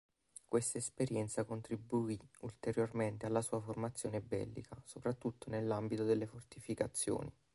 Questa 0.47 0.79
esperienza 0.79 1.43
contribuì 1.43 2.19
ulteriormente 2.39 3.27
alla 3.27 3.43
sua 3.43 3.61
formazione 3.61 4.19
bellica, 4.19 4.75
soprattutto 4.83 5.51
nell'ambito 5.51 6.05
delle 6.05 6.25
fortificazioni. 6.25 7.31